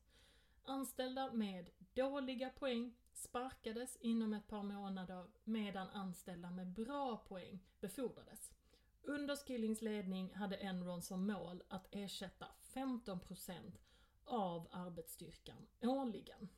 Anställda 0.63 1.31
med 1.33 1.69
dåliga 1.93 2.49
poäng 2.49 2.93
sparkades 3.13 3.97
inom 4.01 4.33
ett 4.33 4.47
par 4.47 4.63
månader 4.63 5.25
medan 5.43 5.89
anställda 5.89 6.51
med 6.51 6.67
bra 6.67 7.17
poäng 7.17 7.59
befordrades. 7.79 8.51
Under 9.03 9.35
Skillings 9.35 9.81
ledning 9.81 10.33
hade 10.35 10.55
Enron 10.55 11.01
som 11.01 11.27
mål 11.27 11.63
att 11.67 11.87
ersätta 11.91 12.47
15% 12.73 13.77
av 14.25 14.67
arbetsstyrkan 14.71 15.67
årligen. 15.81 16.49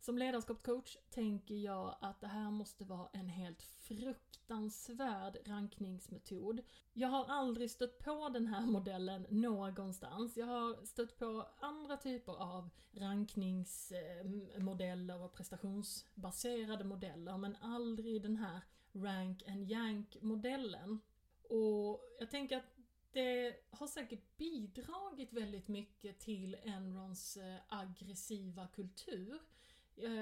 Som 0.00 0.18
ledarskapscoach 0.18 0.96
tänker 1.10 1.54
jag 1.54 1.96
att 2.00 2.20
det 2.20 2.26
här 2.26 2.50
måste 2.50 2.84
vara 2.84 3.08
en 3.12 3.28
helt 3.28 3.62
fruktansvärd 3.62 5.36
rankningsmetod. 5.46 6.60
Jag 6.92 7.08
har 7.08 7.24
aldrig 7.24 7.70
stött 7.70 7.98
på 7.98 8.28
den 8.28 8.46
här 8.46 8.66
modellen 8.66 9.26
någonstans. 9.30 10.36
Jag 10.36 10.46
har 10.46 10.84
stött 10.84 11.18
på 11.18 11.46
andra 11.60 11.96
typer 11.96 12.32
av 12.32 12.70
rankningsmodeller 12.92 15.22
och 15.22 15.34
prestationsbaserade 15.34 16.84
modeller 16.84 17.36
men 17.36 17.56
aldrig 17.60 18.22
den 18.22 18.36
här 18.36 18.60
rank 18.92 19.42
and 19.48 19.70
yank 19.70 20.16
modellen. 20.20 21.00
Och 21.42 22.00
jag 22.18 22.30
tänker 22.30 22.56
att 22.56 22.79
det 23.12 23.56
har 23.70 23.86
säkert 23.86 24.36
bidragit 24.36 25.32
väldigt 25.32 25.68
mycket 25.68 26.18
till 26.18 26.56
Enrons 26.62 27.36
eh, 27.36 27.56
aggressiva 27.68 28.66
kultur. 28.66 29.38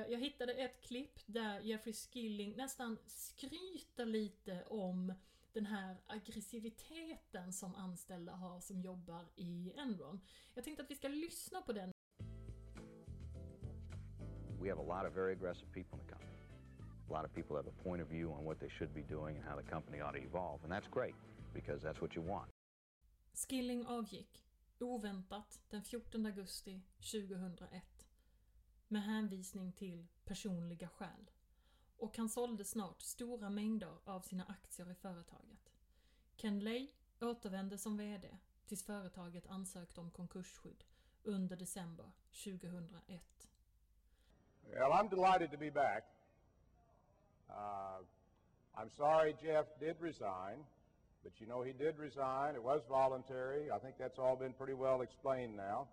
Jag 0.08 0.20
hittade 0.20 0.52
ett 0.52 0.80
klipp 0.80 1.20
där 1.26 1.60
Jeffrey 1.60 1.92
Skilling 1.92 2.56
nästan 2.56 2.98
skryter 3.06 4.06
lite 4.06 4.64
om 4.64 5.12
den 5.52 5.66
här 5.66 5.96
aggressiviteten 6.06 7.52
som 7.52 7.74
anställda 7.74 8.32
har 8.32 8.60
som 8.60 8.80
jobbar 8.80 9.24
i 9.36 9.72
Enron. 9.76 10.20
Jag 10.54 10.64
tänkte 10.64 10.82
att 10.82 10.90
vi 10.90 10.94
ska 10.94 11.08
lyssna 11.08 11.62
på 11.62 11.72
den. 11.72 11.92
We 14.60 14.68
have 14.68 14.80
a 14.80 15.02
lot 15.02 15.10
of 15.10 15.16
very 15.16 15.32
aggressive 15.32 15.72
people 15.72 15.98
in 15.98 16.06
the 16.06 16.12
company. 16.12 16.38
A 17.10 17.12
lot 17.12 17.24
of 17.24 17.34
people 17.34 17.56
have 17.56 17.68
a 17.68 17.82
point 17.82 18.02
of 18.02 18.08
view 18.08 18.32
on 18.32 18.44
what 18.44 18.60
they 18.60 18.70
should 18.70 18.94
be 18.94 19.02
doing 19.02 19.36
and 19.36 19.44
how 19.44 19.62
the 19.62 19.70
company 19.70 20.02
ought 20.02 20.12
to 20.12 20.22
evolve, 20.22 20.64
and 20.64 20.72
that's 20.72 20.90
great 20.90 21.14
because 21.54 21.82
that's 21.82 22.00
what 22.00 22.16
you 22.16 22.22
want. 22.22 22.57
Skilling 23.38 23.86
avgick 23.86 24.44
oväntat 24.80 25.60
den 25.70 25.82
14 25.82 26.26
augusti 26.26 26.80
2001 26.96 27.82
med 28.88 29.02
hänvisning 29.02 29.72
till 29.72 30.06
personliga 30.24 30.88
skäl 30.88 31.30
och 31.96 32.16
han 32.16 32.28
sålde 32.28 32.64
snart 32.64 33.02
stora 33.02 33.50
mängder 33.50 33.98
av 34.04 34.20
sina 34.20 34.44
aktier 34.44 34.90
i 34.90 34.94
företaget. 34.94 35.72
Ken 36.36 36.60
Lay 36.60 36.88
återvände 37.20 37.78
som 37.78 37.96
VD 37.96 38.38
tills 38.66 38.84
företaget 38.84 39.46
ansökte 39.46 40.00
om 40.00 40.10
konkursskydd 40.10 40.84
under 41.22 41.56
december 41.56 42.10
2001. 42.44 43.22
Well, 44.62 44.92
I'm 44.92 45.08
delighted 45.08 45.50
to 45.50 45.58
be 45.58 45.70
back. 45.70 46.04
Uh, 47.48 48.04
I'm 48.74 48.90
sorry 48.96 49.36
Jeff 49.42 49.66
did 49.80 49.96
resign, 50.00 50.64
but 51.22 51.40
you 51.40 51.46
know 51.46 51.62
he 51.62 51.72
did 51.72 51.98
resign. 51.98 52.54
It 52.54 52.62
was 52.62 52.82
voluntary. 52.88 53.70
I 53.70 53.78
think 53.78 53.96
that's 53.98 54.18
all 54.18 54.36
been 54.36 54.52
pretty 54.52 54.74
well 54.74 55.02
explained 55.02 55.56
now. 55.56 55.88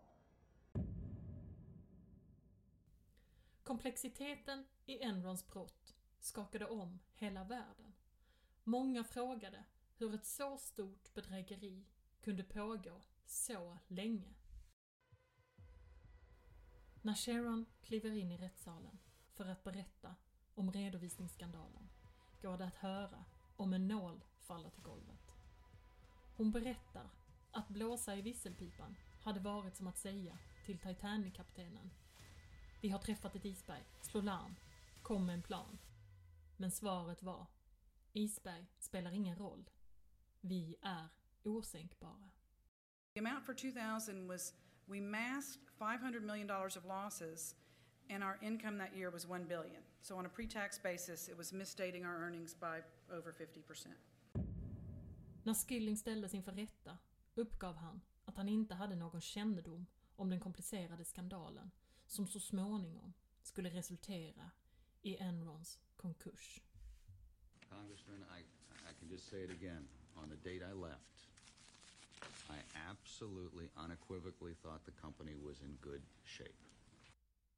Komplexiteten 3.64 4.66
i 4.86 5.04
Enrons 5.04 5.48
brott 5.48 5.96
skakade 6.20 6.66
om 6.66 7.00
hela 7.16 7.44
världen. 7.44 7.94
Många 8.64 9.04
frågade 9.04 9.64
hur 9.98 10.16
ett 10.16 10.26
så 10.26 10.58
stort 10.58 11.14
bedrägeri 11.14 11.86
kunde 12.22 12.44
pågå 12.44 13.02
så 13.26 13.78
länge. 13.88 14.34
När 17.02 17.16
Sharon 17.16 17.66
kliver 17.82 18.12
in 18.12 18.32
i 18.32 18.38
rättssalen 18.38 19.00
för 19.34 19.46
att 19.46 19.64
berätta 19.64 20.16
om 20.56 20.72
redovisningsskandalen 20.72 21.90
går 22.42 22.58
det 22.58 22.66
att 22.66 22.76
höra 22.76 23.26
om 23.56 23.74
en 23.74 23.88
nål 23.88 24.24
faller 24.48 24.70
till 24.70 24.84
golvet. 24.84 25.32
Hon 26.38 26.52
berättar 26.52 27.10
att 27.52 27.70
blåsa 27.70 28.16
i 28.16 28.22
visselpipan 28.22 28.96
hade 29.22 29.40
varit 29.40 29.76
som 29.76 29.88
att 29.88 29.98
säga 29.98 30.38
till 30.66 30.80
Titanic-kaptenen 30.80 31.90
Vi 32.82 32.90
har 32.90 33.00
träffat 33.00 33.36
ett 33.36 33.46
isberg, 33.46 33.84
slå 34.02 34.22
larm, 34.22 34.56
kom 35.04 35.26
med 35.26 35.36
en 35.36 35.42
plan. 35.42 35.78
Men 36.58 36.72
svaret 36.72 37.24
var 37.24 37.46
Isberg 38.14 38.66
spelar 38.80 39.12
ingen 39.12 39.36
roll. 39.38 39.70
Vi 40.42 40.76
är 40.82 41.08
osänkbara. 41.44 42.30
The 43.14 43.20
amount 43.20 43.46
for 43.46 43.54
2000 43.54 44.28
was 44.28 44.54
we 44.86 45.02
masked 45.02 45.62
$500 45.80 46.20
million 46.20 46.52
of 46.52 46.86
losses 46.86 47.56
and 48.10 48.24
our 48.24 48.38
income 48.42 48.78
that 48.78 48.96
year 48.98 49.12
was 49.12 49.26
1 49.26 49.48
billion. 49.48 49.84
So 50.02 50.18
on 50.18 50.26
a 50.26 50.30
pre-tax 50.30 50.84
basis 50.84 51.30
it 51.30 51.38
was 51.38 51.54
misstating 51.54 52.06
our 52.06 52.16
earnings 52.16 52.60
by 52.60 52.84
over 53.10 53.32
50%. 53.32 53.88
När 55.44 55.54
Skilling 55.54 55.98
ställdes 55.98 56.34
inför 56.34 56.52
rätta 56.52 56.98
uppgav 57.36 57.76
han 57.76 58.02
att 58.26 58.38
han 58.38 58.50
inte 58.50 58.76
hade 58.76 58.96
någon 58.96 59.22
kännedom 59.22 59.86
om 60.16 60.30
den 60.30 60.40
komplicerade 60.40 61.06
skandalen 61.06 61.72
som 62.08 62.28
så 62.28 62.40
småningom 62.40 63.14
skulle 63.42 63.70
resultera 63.70 64.52
i 65.02 65.18
Enrons 65.18 65.80
konkurs. 65.96 66.62
Congressman, 67.70 68.26
I, 68.40 68.42
I 68.90 68.94
can 69.00 69.10
just 69.10 69.30
say 69.30 69.44
it 69.44 69.52
again. 69.52 69.88
On 70.16 70.30
the 70.30 70.36
date 70.36 70.66
I 70.72 70.74
left, 70.74 71.28
I 72.50 72.60
absolutely 72.90 73.70
unequivocally 73.76 74.56
thought 74.56 74.86
the 74.86 75.02
company 75.02 75.36
was 75.36 75.62
in 75.62 75.78
good 75.82 76.02
shape. 76.24 76.62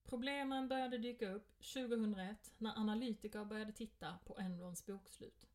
Problemen 0.07 0.67
började 0.67 0.97
dyka 0.97 1.29
upp 1.29 1.47
2001 1.59 2.51
när 2.57 2.77
analytiker 2.77 3.45
började 3.45 3.71
titta 3.71 4.19
på 4.25 4.39
Enrons 4.39 4.85
bokslut. 4.85 5.47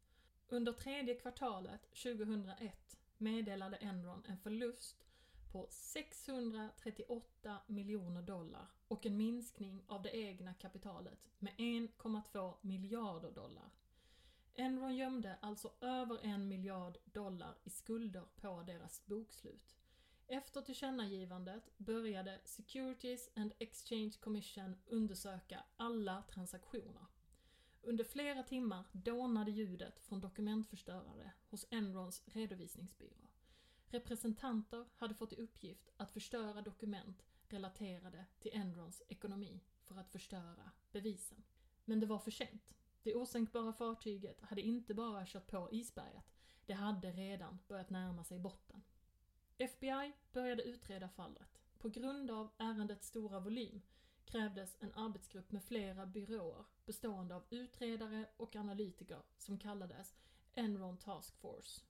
Under 0.48 0.72
tredje 0.72 1.14
kvartalet 1.14 1.82
2001 1.82 2.98
meddelade 3.18 3.76
Enron 3.76 4.24
en 4.28 4.38
förlust 4.38 5.04
på 5.52 5.66
638 5.70 7.58
miljoner 7.66 8.22
dollar 8.22 8.66
och 8.88 9.06
en 9.06 9.16
minskning 9.16 9.84
av 9.86 10.02
det 10.02 10.16
egna 10.16 10.54
kapitalet 10.54 11.30
med 11.38 11.52
1,2 11.52 12.54
miljarder 12.60 13.30
dollar. 13.30 13.70
Enron 14.54 14.96
gömde 14.96 15.36
alltså 15.40 15.72
över 15.80 16.18
en 16.22 16.48
miljard 16.48 16.98
dollar 17.04 17.54
i 17.64 17.70
skulder 17.70 18.24
på 18.36 18.62
deras 18.66 19.06
bokslut. 19.06 19.76
Efter 20.26 20.60
tillkännagivandet 20.60 21.78
började 21.78 22.40
Securities 22.44 23.30
and 23.36 23.52
Exchange 23.58 24.12
Commission 24.20 24.76
undersöka 24.86 25.64
alla 25.76 26.22
transaktioner. 26.22 27.06
Under 27.82 28.04
flera 28.04 28.42
timmar 28.42 28.84
dånade 28.92 29.50
ljudet 29.50 30.00
från 30.00 30.20
dokumentförstörare 30.20 31.32
hos 31.48 31.66
Enrons 31.70 32.22
redovisningsbyrå. 32.26 33.28
Representanter 33.86 34.86
hade 34.96 35.14
fått 35.14 35.32
i 35.32 35.36
uppgift 35.36 35.90
att 35.96 36.12
förstöra 36.12 36.62
dokument 36.62 37.24
relaterade 37.48 38.24
till 38.40 38.50
Enrons 38.54 39.02
ekonomi 39.08 39.60
för 39.82 39.98
att 39.98 40.10
förstöra 40.10 40.70
bevisen. 40.92 41.42
Men 41.84 42.00
det 42.00 42.06
var 42.06 42.18
för 42.18 42.30
sent. 42.30 42.74
Det 43.02 43.14
osänkbara 43.14 43.72
fartyget 43.72 44.40
hade 44.40 44.62
inte 44.62 44.94
bara 44.94 45.26
kört 45.26 45.46
på 45.46 45.68
isberget, 45.72 46.32
det 46.66 46.72
hade 46.72 47.12
redan 47.12 47.58
börjat 47.68 47.90
närma 47.90 48.24
sig 48.24 48.38
botten. 48.38 48.82
FBI 49.62 50.12
började 50.32 50.62
utreda 50.62 51.08
fallet. 51.08 51.60
På 51.78 51.88
grund 51.88 52.30
av 52.30 52.50
ärendets 52.58 53.06
stora 53.06 53.40
volym 53.40 53.82
krävdes 54.24 54.76
en 54.80 54.92
arbetsgrupp 54.94 55.52
med 55.52 55.64
flera 55.64 56.06
byråer 56.06 56.64
bestående 56.86 57.34
av 57.34 57.44
utredare 57.50 58.26
och 58.36 58.56
analytiker 58.56 59.22
som 59.38 59.58
kallades 59.58 60.14
Enron 60.54 60.96
Task 60.96 61.36
Force. 61.36 61.80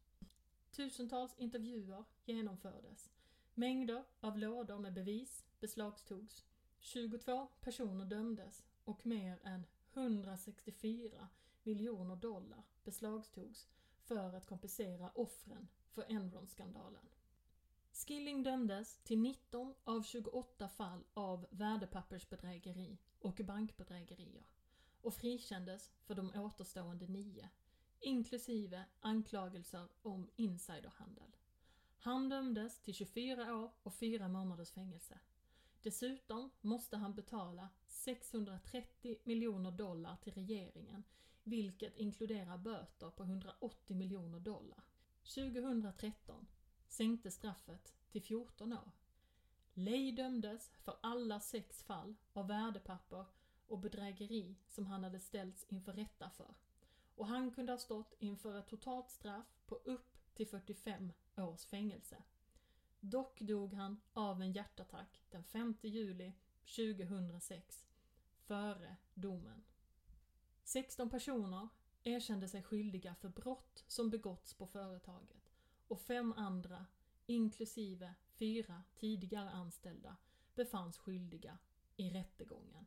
Tusentals 0.70 1.38
intervjuer 1.38 2.04
genomfördes. 2.24 3.10
Mängder 3.54 4.04
av 4.20 4.38
lådor 4.38 4.78
med 4.78 4.92
bevis 4.92 5.44
beslagtogs. 5.60 6.44
22 6.80 7.46
personer 7.60 8.04
dömdes 8.04 8.64
och 8.84 9.06
mer 9.06 9.38
än 9.44 9.66
164 9.94 11.28
miljoner 11.62 12.16
dollar 12.16 12.62
beslagtogs 12.84 13.68
för 14.00 14.34
att 14.34 14.46
kompensera 14.46 15.10
offren 15.14 15.68
för 15.90 16.02
Enron-skandalen. 16.02 17.08
Skilling 17.92 18.42
dömdes 18.42 18.98
till 18.98 19.18
19 19.18 19.74
av 19.84 20.02
28 20.02 20.68
fall 20.68 21.04
av 21.14 21.46
värdepappersbedrägeri 21.50 22.98
och 23.18 23.40
bankbedrägerier 23.44 24.44
och 25.00 25.14
frikändes 25.14 25.90
för 26.06 26.14
de 26.14 26.34
återstående 26.34 27.06
nio, 27.06 27.48
inklusive 28.00 28.84
anklagelser 29.00 29.88
om 30.02 30.30
insiderhandel. 30.36 31.36
Han 31.98 32.28
dömdes 32.28 32.80
till 32.80 32.94
24 32.94 33.56
år 33.56 33.70
och 33.82 33.94
4 33.94 34.28
månaders 34.28 34.70
fängelse. 34.70 35.18
Dessutom 35.82 36.50
måste 36.60 36.96
han 36.96 37.14
betala 37.14 37.68
630 37.86 39.18
miljoner 39.24 39.70
dollar 39.70 40.16
till 40.16 40.34
regeringen, 40.34 41.04
vilket 41.42 41.96
inkluderar 41.96 42.58
böter 42.58 43.10
på 43.10 43.22
180 43.22 43.96
miljoner 43.96 44.40
dollar. 44.40 44.84
2013 45.22 46.46
sänkte 46.92 47.30
straffet 47.30 47.94
till 48.10 48.22
14 48.22 48.72
år. 48.72 48.90
Ley 49.74 50.12
dömdes 50.12 50.70
för 50.82 50.96
alla 51.00 51.40
sex 51.40 51.82
fall 51.82 52.14
av 52.32 52.48
värdepapper 52.48 53.24
och 53.66 53.78
bedrägeri 53.78 54.56
som 54.68 54.86
han 54.86 55.04
hade 55.04 55.20
ställts 55.20 55.66
inför 55.68 55.92
rätta 55.92 56.30
för. 56.30 56.54
Och 57.14 57.26
han 57.26 57.50
kunde 57.50 57.72
ha 57.72 57.78
stått 57.78 58.14
inför 58.18 58.58
ett 58.58 58.66
totalt 58.66 59.10
straff 59.10 59.60
på 59.66 59.74
upp 59.74 60.16
till 60.34 60.48
45 60.48 61.12
års 61.36 61.64
fängelse. 61.64 62.22
Dock 63.00 63.40
dog 63.40 63.74
han 63.74 64.00
av 64.12 64.42
en 64.42 64.52
hjärtattack 64.52 65.22
den 65.30 65.44
5 65.44 65.74
juli 65.82 66.32
2006, 66.64 67.86
före 68.36 68.96
domen. 69.14 69.64
16 70.64 71.10
personer 71.10 71.68
erkände 72.04 72.48
sig 72.48 72.62
skyldiga 72.62 73.14
för 73.14 73.28
brott 73.28 73.84
som 73.86 74.10
begåtts 74.10 74.54
på 74.54 74.66
företaget 74.66 75.51
och 75.88 76.00
fem 76.00 76.32
andra, 76.32 76.86
inklusive 77.26 78.14
fyra 78.38 78.82
tidigare 78.94 79.50
anställda, 79.50 80.16
befanns 80.54 80.98
skyldiga 80.98 81.58
i 81.96 82.10
rättegången. 82.10 82.86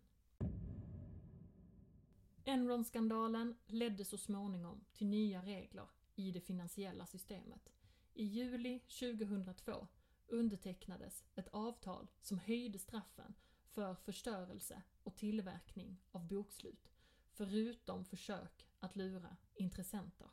Enron-skandalen 2.45 3.55
ledde 3.67 4.05
så 4.05 4.17
småningom 4.17 4.85
till 4.93 5.07
nya 5.07 5.41
regler 5.41 5.87
i 6.15 6.31
det 6.31 6.41
finansiella 6.41 7.05
systemet. 7.05 7.73
I 8.13 8.23
juli 8.23 8.79
2002 8.79 9.87
undertecknades 10.27 11.25
ett 11.35 11.47
avtal 11.47 12.07
som 12.21 12.39
höjde 12.39 12.79
straffen 12.79 13.35
för 13.71 13.95
förstörelse 13.95 14.81
och 15.03 15.15
tillverkning 15.15 16.01
av 16.11 16.27
bokslut, 16.27 16.91
förutom 17.31 18.05
försök 18.05 18.67
att 18.79 18.95
lura 18.95 19.37
intressenter. 19.53 20.29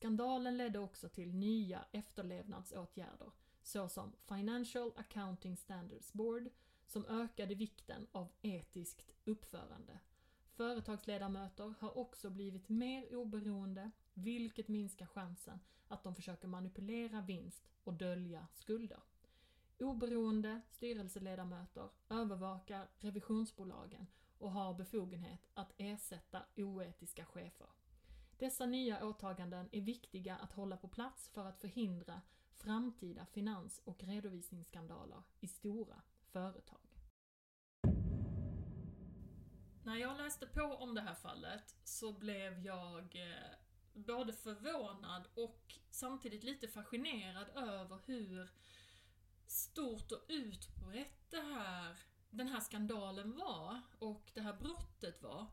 Skandalen 0.00 0.56
ledde 0.56 0.78
också 0.78 1.08
till 1.08 1.34
nya 1.34 1.84
efterlevnadsåtgärder 1.92 3.30
såsom 3.62 4.12
Financial 4.28 4.92
Accounting 4.96 5.56
Standards 5.56 6.12
Board 6.12 6.50
som 6.86 7.06
ökade 7.06 7.54
vikten 7.54 8.06
av 8.12 8.28
etiskt 8.42 9.12
uppförande. 9.24 9.98
Företagsledamöter 10.52 11.74
har 11.80 11.98
också 11.98 12.30
blivit 12.30 12.68
mer 12.68 13.16
oberoende 13.16 13.90
vilket 14.14 14.68
minskar 14.68 15.06
chansen 15.06 15.60
att 15.88 16.02
de 16.02 16.14
försöker 16.14 16.48
manipulera 16.48 17.20
vinst 17.20 17.68
och 17.84 17.94
dölja 17.94 18.46
skulder. 18.54 19.00
Oberoende 19.78 20.60
styrelseledamöter 20.70 21.88
övervakar 22.08 22.88
revisionsbolagen 22.98 24.06
och 24.38 24.52
har 24.52 24.74
befogenhet 24.74 25.40
att 25.54 25.72
ersätta 25.78 26.42
oetiska 26.56 27.24
chefer. 27.24 27.68
Dessa 28.40 28.66
nya 28.66 29.04
åtaganden 29.04 29.68
är 29.72 29.80
viktiga 29.80 30.36
att 30.36 30.52
hålla 30.52 30.76
på 30.76 30.88
plats 30.88 31.28
för 31.28 31.44
att 31.46 31.60
förhindra 31.60 32.20
framtida 32.50 33.26
finans 33.26 33.80
och 33.84 34.04
redovisningsskandaler 34.04 35.22
i 35.40 35.48
stora 35.48 36.02
företag. 36.20 36.80
När 39.84 39.96
jag 39.96 40.18
läste 40.18 40.46
på 40.46 40.62
om 40.62 40.94
det 40.94 41.00
här 41.00 41.14
fallet 41.14 41.76
så 41.84 42.12
blev 42.12 42.66
jag 42.66 43.16
eh, 43.16 43.54
både 43.92 44.32
förvånad 44.32 45.28
och 45.34 45.78
samtidigt 45.90 46.44
lite 46.44 46.68
fascinerad 46.68 47.48
över 47.54 47.98
hur 48.06 48.50
stort 49.46 50.12
och 50.12 50.24
utbrett 50.28 51.30
det 51.30 51.40
här, 51.40 51.98
den 52.30 52.48
här 52.48 52.60
skandalen 52.60 53.36
var 53.36 53.80
och 53.98 54.30
det 54.34 54.40
här 54.40 54.54
brottet 54.54 55.22
var. 55.22 55.46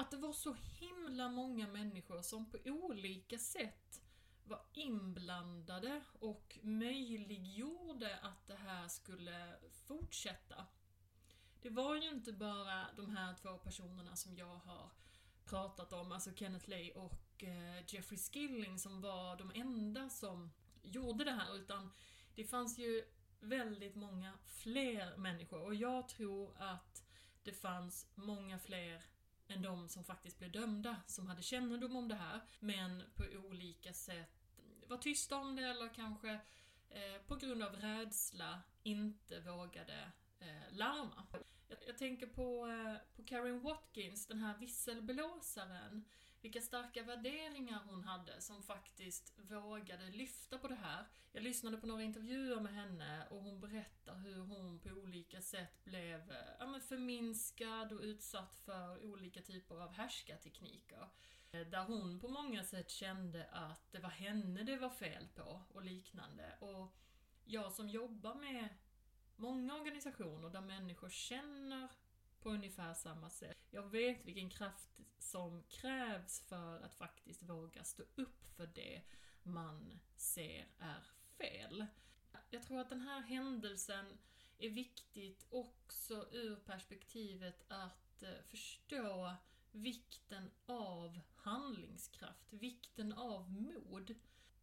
Att 0.00 0.10
det 0.10 0.16
var 0.16 0.32
så 0.32 0.56
himla 0.80 1.28
många 1.28 1.66
människor 1.68 2.22
som 2.22 2.50
på 2.50 2.58
olika 2.64 3.38
sätt 3.38 4.02
var 4.44 4.60
inblandade 4.72 6.02
och 6.18 6.58
möjliggjorde 6.62 8.18
att 8.18 8.46
det 8.46 8.54
här 8.54 8.88
skulle 8.88 9.56
fortsätta. 9.86 10.66
Det 11.62 11.70
var 11.70 11.96
ju 11.96 12.08
inte 12.08 12.32
bara 12.32 12.86
de 12.96 13.16
här 13.16 13.34
två 13.34 13.58
personerna 13.58 14.16
som 14.16 14.36
jag 14.36 14.56
har 14.56 14.90
pratat 15.44 15.92
om, 15.92 16.12
alltså 16.12 16.34
Kenneth 16.34 16.68
Lay 16.68 16.90
och 16.90 17.44
eh, 17.44 17.84
Jeffrey 17.94 18.18
Skilling 18.18 18.78
som 18.78 19.00
var 19.00 19.36
de 19.36 19.52
enda 19.54 20.08
som 20.08 20.50
gjorde 20.82 21.24
det 21.24 21.32
här, 21.32 21.56
utan 21.56 21.92
det 22.34 22.44
fanns 22.44 22.78
ju 22.78 23.04
väldigt 23.40 23.94
många 23.94 24.32
fler 24.46 25.16
människor 25.16 25.62
och 25.62 25.74
jag 25.74 26.08
tror 26.08 26.56
att 26.58 27.04
det 27.42 27.52
fanns 27.52 28.06
många 28.14 28.58
fler 28.58 29.02
än 29.50 29.62
de 29.62 29.88
som 29.88 30.04
faktiskt 30.04 30.38
blev 30.38 30.52
dömda, 30.52 30.96
som 31.06 31.26
hade 31.26 31.42
kännedom 31.42 31.96
om 31.96 32.08
det 32.08 32.14
här, 32.14 32.40
men 32.60 33.02
på 33.14 33.24
olika 33.48 33.92
sätt 33.92 34.40
var 34.86 34.96
tysta 34.96 35.36
om 35.36 35.56
det 35.56 35.62
eller 35.62 35.94
kanske 35.94 36.30
eh, 36.90 37.22
på 37.26 37.36
grund 37.36 37.62
av 37.62 37.76
rädsla 37.76 38.62
inte 38.82 39.40
vågade 39.40 40.12
eh, 40.40 40.76
larma. 40.76 41.26
Jag, 41.68 41.78
jag 41.86 41.98
tänker 41.98 42.26
på, 42.26 42.66
eh, 42.66 43.16
på 43.16 43.22
Karen 43.24 43.60
Watkins, 43.60 44.26
den 44.26 44.38
här 44.38 44.58
visselblåsaren 44.58 46.04
vilka 46.40 46.60
starka 46.60 47.02
värderingar 47.02 47.82
hon 47.86 48.04
hade 48.04 48.40
som 48.40 48.62
faktiskt 48.62 49.32
vågade 49.36 50.10
lyfta 50.10 50.58
på 50.58 50.68
det 50.68 50.74
här. 50.74 51.06
Jag 51.32 51.42
lyssnade 51.42 51.76
på 51.76 51.86
några 51.86 52.02
intervjuer 52.02 52.60
med 52.60 52.74
henne 52.74 53.26
och 53.30 53.42
hon 53.42 53.60
berättar 53.60 54.14
hur 54.14 54.40
hon 54.40 54.78
på 54.78 54.88
olika 54.88 55.40
sätt 55.40 55.84
blev 55.84 56.30
eh, 56.30 56.36
ja, 56.58 56.66
men 56.66 56.80
förminskad 56.80 57.92
och 57.92 58.00
utsatt 58.00 58.56
för 58.56 59.04
olika 59.04 59.42
typer 59.42 59.74
av 59.74 59.92
härskartekniker. 59.92 61.08
Eh, 61.52 61.66
där 61.66 61.84
hon 61.84 62.20
på 62.20 62.28
många 62.28 62.64
sätt 62.64 62.90
kände 62.90 63.46
att 63.52 63.92
det 63.92 63.98
var 63.98 64.10
henne 64.10 64.62
det 64.62 64.76
var 64.76 64.90
fel 64.90 65.28
på 65.34 65.62
och 65.68 65.84
liknande. 65.84 66.56
Och 66.60 66.96
jag 67.44 67.72
som 67.72 67.88
jobbar 67.88 68.34
med 68.34 68.68
många 69.36 69.74
organisationer 69.74 70.50
där 70.50 70.60
människor 70.60 71.10
känner 71.10 71.88
på 72.42 72.50
ungefär 72.50 72.94
samma 72.94 73.30
sätt. 73.30 73.58
Jag 73.70 73.90
vet 73.90 74.24
vilken 74.24 74.50
kraft 74.50 75.00
som 75.18 75.62
krävs 75.68 76.40
för 76.40 76.80
att 76.80 76.94
faktiskt 76.94 77.42
våga 77.42 77.84
stå 77.84 78.02
upp 78.14 78.46
för 78.56 78.66
det 78.66 79.02
man 79.42 80.00
ser 80.16 80.66
är 80.78 81.04
fel. 81.38 81.86
Jag 82.50 82.62
tror 82.62 82.80
att 82.80 82.88
den 82.88 83.00
här 83.00 83.20
händelsen 83.20 84.18
är 84.58 84.70
viktigt 84.70 85.46
också 85.50 86.28
ur 86.32 86.56
perspektivet 86.56 87.64
att 87.68 88.22
eh, 88.22 88.42
förstå 88.46 89.34
vikten 89.72 90.50
av 90.66 91.20
handlingskraft, 91.36 92.52
vikten 92.52 93.12
av 93.12 93.50
mod. 93.50 94.14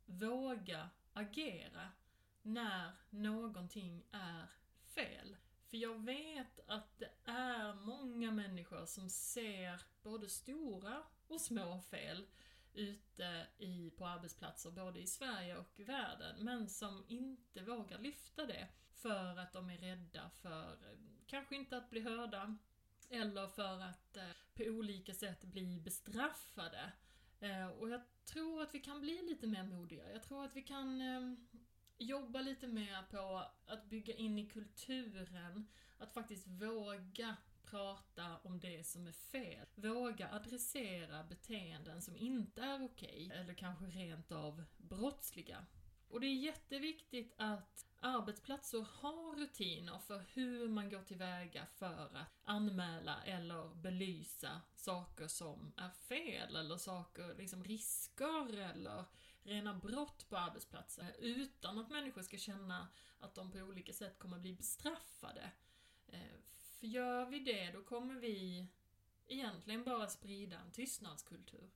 Våga 0.06 0.90
agera 1.14 1.92
när 2.42 2.92
någonting 3.10 4.04
är 4.12 4.48
fel. 4.96 5.38
För 5.70 5.78
jag 5.78 6.06
vet 6.06 6.60
att 6.68 7.00
det 7.00 7.12
är 7.26 7.74
många 7.74 8.32
människor 8.32 8.86
som 8.86 9.10
ser 9.10 9.82
både 10.04 10.30
stora 10.30 11.04
och 11.28 11.42
små 11.42 11.82
fel 11.82 12.28
ute 12.74 13.48
i, 13.58 13.92
på 13.98 14.08
arbetsplatser, 14.08 14.72
både 14.72 15.00
i 15.00 15.08
Sverige 15.08 15.58
och 15.58 15.80
i 15.80 15.84
världen, 15.84 16.36
men 16.40 16.70
som 16.70 17.06
inte 17.08 17.62
vågar 17.62 18.00
lyfta 18.00 18.46
det 18.46 18.68
för 18.94 19.40
att 19.40 19.54
de 19.54 19.70
är 19.70 19.78
rädda 19.78 20.30
för, 20.30 20.78
kanske 21.26 21.56
inte 21.56 21.78
att 21.78 21.90
bli 21.90 22.02
hörda, 22.02 22.58
eller 23.10 23.48
för 23.48 23.82
att 23.82 24.18
eh, 24.18 24.30
på 24.56 24.64
olika 24.64 25.14
sätt 25.14 25.44
bli 25.44 25.80
bestraffade. 25.80 26.92
Eh, 27.40 27.68
och 27.68 27.90
jag 27.90 28.02
tror 28.26 28.62
att 28.62 28.76
vi 28.76 28.80
kan 28.80 29.02
bli 29.02 29.22
lite 29.22 29.48
mer 29.48 29.64
modiga. 29.64 30.12
Jag 30.12 30.24
tror 30.24 30.46
att 30.46 30.56
vi 30.56 30.62
kan 30.62 31.02
eh, 31.02 31.34
jobba 31.98 32.42
lite 32.42 32.68
mer 32.68 33.04
på 33.12 33.44
att 33.66 33.90
bygga 33.90 34.14
in 34.14 34.40
i 34.40 34.46
kulturen, 34.46 35.68
att 35.98 36.14
faktiskt 36.14 36.48
våga 36.48 37.36
prata 37.64 38.38
om 38.44 38.60
det 38.60 38.88
som 38.88 39.08
är 39.08 39.12
fel. 39.12 39.66
Våga 39.76 40.30
adressera 40.32 41.24
beteenden 41.24 42.02
som 42.02 42.18
inte 42.18 42.62
är 42.62 42.86
okej, 42.86 43.26
okay, 43.26 43.40
eller 43.40 43.54
kanske 43.54 43.86
rent 43.86 44.32
av 44.32 44.64
brottsliga. 44.78 45.66
Och 46.10 46.20
det 46.20 46.28
är 46.28 46.36
jätteviktigt 46.36 47.34
att 47.38 47.86
arbetsplatser 48.00 48.86
har 48.92 49.36
rutiner 49.36 50.00
för 50.00 50.26
hur 50.34 50.70
man 50.70 50.90
går 50.90 51.02
tillväga 51.02 51.66
för 51.66 52.16
att 52.16 52.28
anmäla 52.44 53.24
eller 53.24 53.76
belysa 53.76 54.62
saker 54.76 55.28
som 55.28 55.74
är 55.78 55.90
fel 55.90 56.56
eller 56.56 56.78
saker, 56.78 57.36
liksom 57.38 57.64
risker 57.64 58.60
eller 58.60 59.06
rena 59.48 59.74
brott 59.74 60.30
på 60.30 60.38
arbetsplatsen 60.38 61.06
utan 61.20 61.78
att 61.80 61.90
människor 61.90 62.22
ska 62.22 62.38
känna 62.38 62.88
att 63.20 63.36
de 63.36 63.52
på 63.52 63.60
olika 63.60 63.94
sätt 63.94 64.20
kommer 64.20 64.40
bli 64.40 64.54
bestraffade. 64.54 65.52
Eh, 66.08 66.40
för 66.80 66.88
gör 66.88 67.26
vi 67.26 67.40
det, 67.40 67.72
då 67.72 67.84
kommer 67.84 68.16
vi 68.16 68.68
egentligen 69.28 69.84
bara 69.84 70.08
sprida 70.08 70.60
en 70.60 70.72
tystnadskultur. 70.72 71.70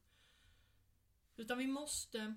Utan 1.36 1.58
vi 1.58 1.68
måste, 1.68 2.36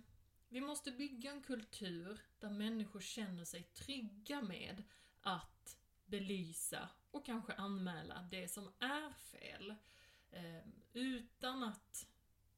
vi 0.48 0.60
måste 0.60 0.90
bygga 0.90 1.30
en 1.30 1.42
kultur 1.42 2.20
där 2.38 2.50
människor 2.50 3.00
känner 3.00 3.44
sig 3.44 3.62
trygga 3.62 4.42
med 4.42 4.82
att 5.20 5.78
belysa 6.06 6.88
och 7.10 7.26
kanske 7.26 7.52
anmäla 7.52 8.28
det 8.30 8.48
som 8.48 8.72
är 8.78 9.12
fel. 9.12 9.74
Eh, 10.30 10.68
utan 10.92 11.62
att 11.62 12.06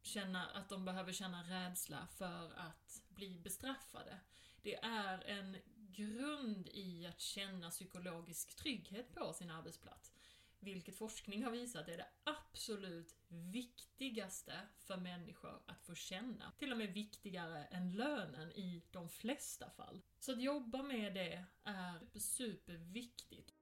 känna 0.07 0.47
att 0.47 0.69
de 0.69 0.85
behöver 0.85 1.13
känna 1.13 1.43
rädsla 1.43 2.07
för 2.07 2.53
att 2.57 3.03
bli 3.09 3.39
bestraffade. 3.39 4.21
Det 4.63 4.77
är 4.77 5.25
en 5.29 5.57
grund 5.77 6.69
i 6.69 7.07
att 7.07 7.21
känna 7.21 7.71
psykologisk 7.71 8.57
trygghet 8.57 9.15
på 9.15 9.33
sin 9.33 9.51
arbetsplats. 9.51 10.13
Vilket 10.59 10.97
forskning 10.99 11.45
har 11.45 11.51
visat 11.51 11.89
är 11.89 11.97
det 11.97 12.09
absolut 12.25 13.17
viktigaste 13.29 14.53
för 14.79 14.97
människor 14.97 15.63
att 15.67 15.83
få 15.83 15.95
känna. 15.95 16.53
Till 16.59 16.73
och 16.73 16.79
med 16.79 16.93
viktigare 16.93 17.65
än 17.65 17.93
lönen 17.93 18.53
i 18.53 18.83
de 18.91 19.09
flesta 19.09 19.71
fall. 19.71 20.03
Så 20.21 20.33
att 20.33 20.43
jobba 20.43 20.83
med 20.83 21.15
det 21.15 21.45
är 21.65 22.19
superviktigt. 22.19 23.56